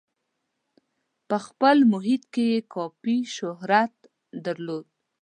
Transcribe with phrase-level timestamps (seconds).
[1.27, 3.93] په خپل محیط کې یې کافي شهرت
[4.45, 4.85] درلود.